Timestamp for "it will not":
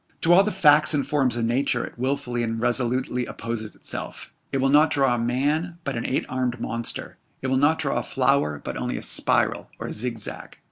4.51-4.89, 7.43-7.77